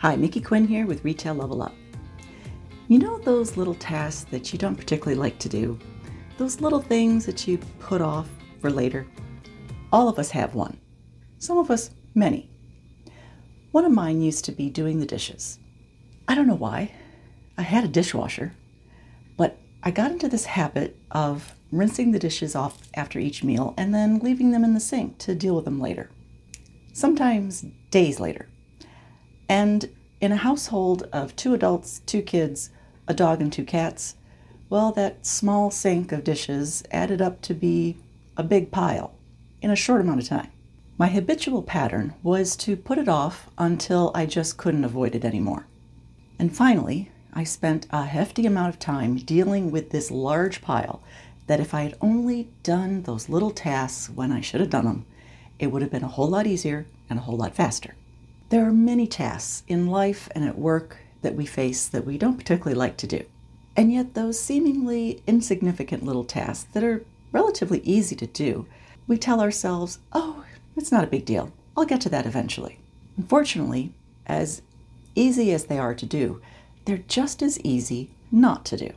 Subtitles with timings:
[0.00, 1.74] Hi, Mickey Quinn here with Retail Level Up.
[2.88, 5.78] You know those little tasks that you don't particularly like to do?
[6.36, 8.28] Those little things that you put off
[8.60, 9.06] for later?
[9.90, 10.78] All of us have one.
[11.38, 12.50] Some of us, many.
[13.70, 15.58] One of mine used to be doing the dishes.
[16.28, 16.92] I don't know why.
[17.56, 18.52] I had a dishwasher,
[19.38, 23.94] but I got into this habit of rinsing the dishes off after each meal and
[23.94, 26.10] then leaving them in the sink to deal with them later.
[26.92, 28.50] Sometimes days later.
[29.48, 29.90] And
[30.20, 32.70] in a household of two adults, two kids,
[33.06, 34.16] a dog, and two cats,
[34.68, 37.96] well, that small sink of dishes added up to be
[38.36, 39.14] a big pile
[39.62, 40.50] in a short amount of time.
[40.98, 45.66] My habitual pattern was to put it off until I just couldn't avoid it anymore.
[46.38, 51.02] And finally, I spent a hefty amount of time dealing with this large pile
[51.46, 55.06] that if I had only done those little tasks when I should have done them,
[55.58, 57.94] it would have been a whole lot easier and a whole lot faster.
[58.48, 62.36] There are many tasks in life and at work that we face that we don't
[62.36, 63.24] particularly like to do.
[63.76, 68.66] And yet, those seemingly insignificant little tasks that are relatively easy to do,
[69.08, 70.44] we tell ourselves, oh,
[70.76, 71.52] it's not a big deal.
[71.76, 72.78] I'll get to that eventually.
[73.16, 73.92] Unfortunately,
[74.26, 74.62] as
[75.16, 76.40] easy as they are to do,
[76.84, 78.92] they're just as easy not to do.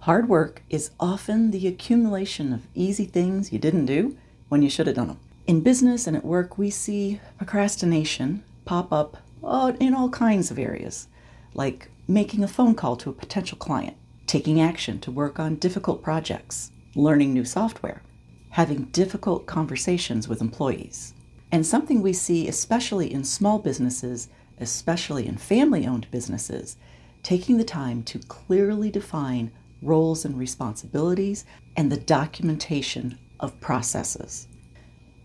[0.00, 4.16] Hard work is often the accumulation of easy things you didn't do
[4.48, 5.18] when you should have done them.
[5.48, 10.58] In business and at work, we see procrastination pop up uh, in all kinds of
[10.58, 11.08] areas,
[11.54, 16.02] like making a phone call to a potential client, taking action to work on difficult
[16.02, 18.02] projects, learning new software,
[18.50, 21.14] having difficult conversations with employees.
[21.50, 26.76] And something we see especially in small businesses, especially in family owned businesses,
[27.22, 29.50] taking the time to clearly define
[29.82, 31.44] roles and responsibilities
[31.76, 34.48] and the documentation of processes.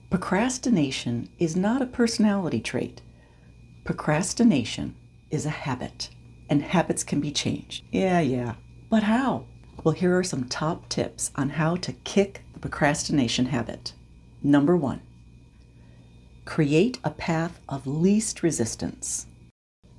[0.09, 3.02] Procrastination is not a personality trait.
[3.84, 4.96] Procrastination
[5.30, 6.10] is a habit,
[6.50, 7.84] and habits can be changed.
[7.92, 8.56] Yeah, yeah.
[8.90, 9.46] But how?
[9.84, 13.94] Well, here are some top tips on how to kick the procrastination habit.
[14.44, 15.02] Number one,
[16.45, 19.26] create a path of least resistance.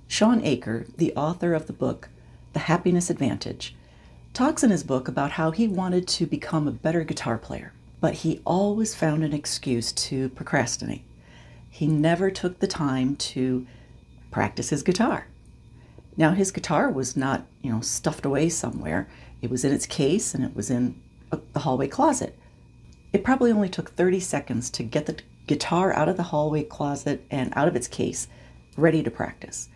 [0.06, 2.08] Shawn Achor, the author of the book
[2.52, 3.74] The Happiness Advantage,
[4.34, 8.14] talks in his book about how he wanted to become a better guitar player but
[8.14, 11.04] he always found an excuse to procrastinate.
[11.70, 13.64] He never took the time to
[14.32, 15.28] practice his guitar.
[16.16, 19.08] Now, his guitar was not, you know, stuffed away somewhere.
[19.40, 21.00] It was in its case and it was in
[21.30, 22.38] a, the hallway closet.
[23.12, 27.24] It probably only took 30 seconds to get the guitar out of the hallway closet
[27.30, 28.28] and out of its case,
[28.76, 29.68] ready to practice.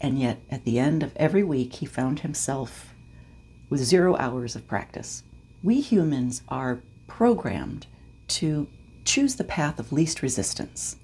[0.00, 2.94] And yet, at the end of every week, he found himself
[3.68, 5.22] with zero hours of practice.
[5.62, 7.86] We humans are programmed
[8.28, 8.66] to
[9.04, 10.96] choose the path of least resistance.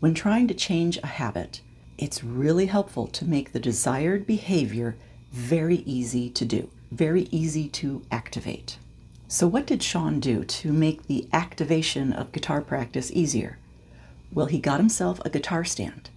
[0.00, 1.60] When trying to change a habit,
[1.98, 4.96] it's really helpful to make the desired behavior
[5.32, 8.78] very easy to do, very easy to activate.
[9.26, 13.58] So, what did Shawn do to make the activation of guitar practice easier?
[14.32, 16.08] Well, he got himself a guitar stand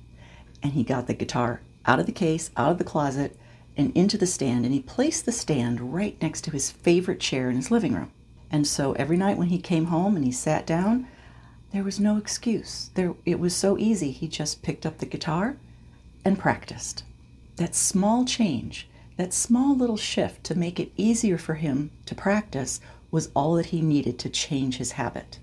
[0.64, 3.36] and he got the guitar out of the case, out of the closet,
[3.76, 7.50] and into the stand, and he placed the stand right next to his favorite chair
[7.50, 8.12] in his living room.
[8.52, 11.08] And so every night when he came home and he sat down,
[11.72, 12.92] there was no excuse.
[12.94, 14.12] There it was so easy.
[14.12, 15.58] He just picked up the guitar
[16.24, 17.04] and practiced.
[17.58, 18.88] That small change,
[19.18, 22.80] that small little shift to make it easier for him to practice
[23.12, 25.40] was all that he needed to change his habit.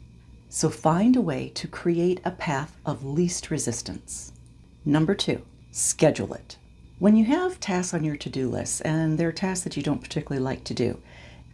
[0.48, 4.32] So find a way to create a path of least resistance.
[4.84, 6.56] Number 2, schedule it.
[6.98, 10.02] When you have tasks on your to-do list and there are tasks that you don't
[10.02, 11.00] particularly like to do,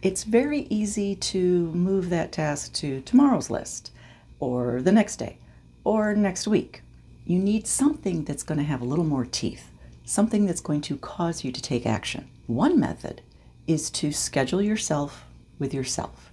[0.01, 3.91] it's very easy to move that task to tomorrow's list
[4.39, 5.37] or the next day
[5.83, 6.81] or next week.
[7.25, 9.71] You need something that's going to have a little more teeth,
[10.03, 12.29] something that's going to cause you to take action.
[12.45, 13.21] One method
[13.65, 15.25] is to schedule yourself
[15.57, 16.31] with yourself.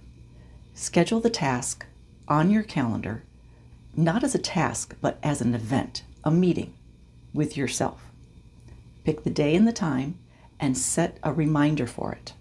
[0.75, 1.85] Schedule the task
[2.27, 3.23] on your calendar,
[3.95, 6.73] not as a task, but as an event, a meeting
[7.33, 8.03] with yourself.
[9.03, 10.19] Pick the day and the time
[10.59, 12.33] and set a reminder for it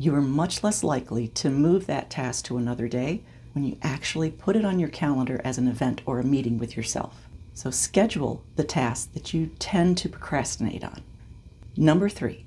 [0.00, 3.22] you are much less likely to move that task to another day
[3.52, 6.74] when you actually put it on your calendar as an event or a meeting with
[6.74, 7.28] yourself.
[7.54, 11.02] So schedule the tasks that you tend to procrastinate on.
[11.76, 12.46] Number three,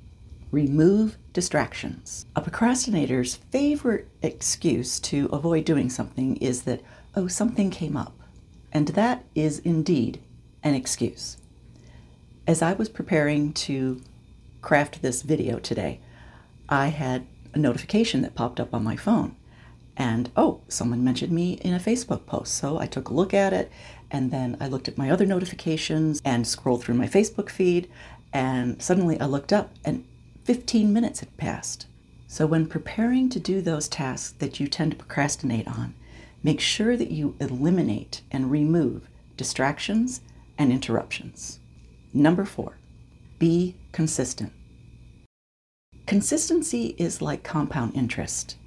[0.52, 2.26] remove distractions.
[2.36, 6.82] A procrastinator's favorite excuse to avoid doing something is that,
[7.16, 8.14] oh, something came up.
[8.72, 10.20] And that is indeed
[10.64, 11.38] an excuse.
[12.48, 14.02] As I was preparing to
[14.62, 16.00] craft this video today,
[16.70, 19.36] I had a notification that popped up on my phone.
[19.96, 22.56] And oh, someone mentioned me in a Facebook post.
[22.56, 23.72] So I took a look at it
[24.14, 27.90] and then I looked at my other notifications and scrolled through my Facebook feed.
[28.32, 30.06] And suddenly I looked up and
[30.46, 31.88] 15 minutes had passed.
[32.28, 35.94] So, when preparing to do those tasks that you tend to procrastinate on,
[36.42, 39.08] make sure that you eliminate and remove
[39.38, 40.22] distractions
[40.58, 41.60] and interruptions.
[42.14, 42.78] Number four,
[43.40, 44.52] be consistent.
[46.06, 48.58] Consistency is like compound interest.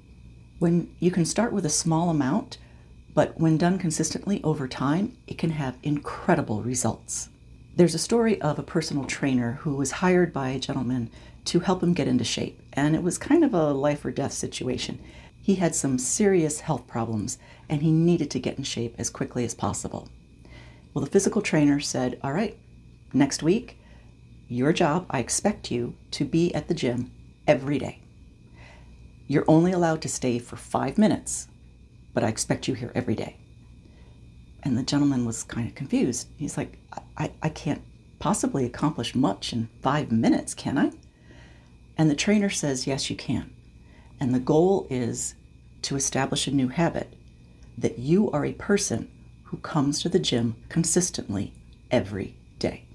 [0.59, 2.57] When you can start with a small amount,
[3.17, 7.29] but when done consistently over time, it can have incredible results.
[7.75, 11.09] There's a story of a personal trainer who was hired by a gentleman
[11.45, 14.33] to help him get into shape, and it was kind of a life or death
[14.33, 14.99] situation.
[15.41, 19.43] He had some serious health problems and he needed to get in shape as quickly
[19.43, 20.09] as possible.
[20.93, 22.55] Well, the physical trainer said, All right,
[23.13, 23.79] next week,
[24.47, 27.09] your job, I expect you to be at the gym
[27.47, 27.97] every day.
[29.25, 31.47] You're only allowed to stay for five minutes,
[32.17, 33.35] but I expect you here every day.
[34.63, 36.27] And the gentleman was kind of confused.
[36.35, 36.79] He's like,
[37.15, 37.83] I, I can't
[38.17, 40.93] possibly accomplish much in five minutes, can I?
[41.95, 43.53] And the trainer says, Yes, you can.
[44.19, 45.35] And the goal is
[45.83, 47.13] to establish a new habit
[47.77, 49.11] that you are a person
[49.43, 51.53] who comes to the gym consistently
[51.91, 52.85] every day.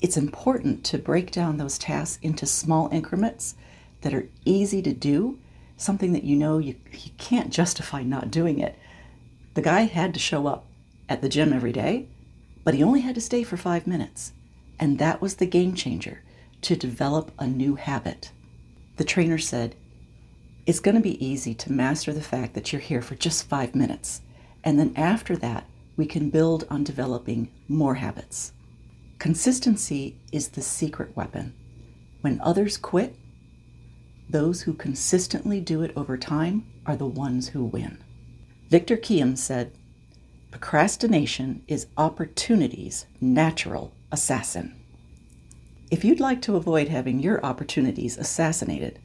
[0.00, 3.56] It's important to break down those tasks into small increments
[4.00, 5.38] that are easy to do,
[5.76, 8.78] something that you know you, you can't justify not doing it.
[9.54, 10.66] The guy had to show up
[11.08, 12.08] at the gym every day,
[12.64, 14.32] but he only had to stay for five minutes.
[14.78, 16.22] And that was the game changer
[16.62, 18.32] to develop a new habit.
[18.96, 19.76] The trainer said,
[20.66, 23.74] It's going to be easy to master the fact that you're here for just five
[23.74, 24.22] minutes.
[24.64, 25.66] And then after that,
[25.96, 28.52] we can build on developing more habits.
[29.18, 31.54] Consistency is the secret weapon.
[32.22, 33.14] When others quit,
[34.28, 37.98] those who consistently do it over time are the ones who win.
[38.68, 39.72] Victor Kiam said,
[40.50, 44.74] Procrastination is opportunity's natural assassin.
[45.90, 48.98] If you'd like to avoid having your opportunities assassinated,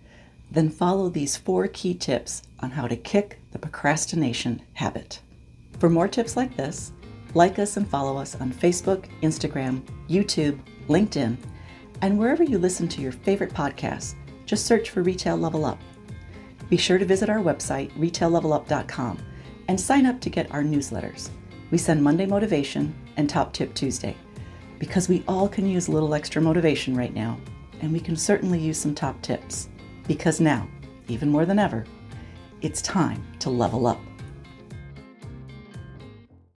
[0.51, 5.19] then follow these four key tips on how to kick the procrastination habit.
[5.79, 6.91] For more tips like this,
[7.33, 11.37] like us and follow us on Facebook, Instagram, YouTube, LinkedIn,
[12.01, 14.15] and wherever you listen to your favorite podcasts.
[14.49, 15.79] Just search for Retail Level Up.
[16.69, 19.19] Be sure to visit our website, retaillevelup.com,
[19.67, 21.29] and sign up to get our newsletters.
[21.69, 24.17] We send Monday Motivation and Top Tip Tuesday
[24.79, 27.37] because we all can use a little extra motivation right now,
[27.81, 29.69] and we can certainly use some top tips.
[30.07, 30.67] Because now,
[31.09, 31.85] even more than ever,
[32.61, 34.01] it's time to level up.